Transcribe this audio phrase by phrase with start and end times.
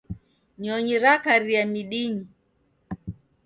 [0.61, 2.25] Nyonyi rakaria midinyi.